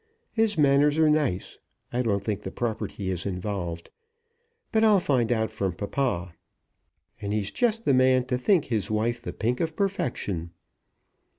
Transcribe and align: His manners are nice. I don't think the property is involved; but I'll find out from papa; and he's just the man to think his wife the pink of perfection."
His 0.33 0.57
manners 0.57 0.97
are 0.97 1.11
nice. 1.11 1.59
I 1.93 2.01
don't 2.01 2.23
think 2.23 2.41
the 2.41 2.49
property 2.49 3.11
is 3.11 3.23
involved; 3.27 3.91
but 4.71 4.83
I'll 4.83 4.99
find 4.99 5.31
out 5.31 5.51
from 5.51 5.73
papa; 5.73 6.33
and 7.21 7.31
he's 7.31 7.51
just 7.51 7.85
the 7.85 7.93
man 7.93 8.25
to 8.25 8.37
think 8.39 8.65
his 8.65 8.89
wife 8.89 9.21
the 9.21 9.31
pink 9.31 9.59
of 9.59 9.75
perfection." 9.75 10.53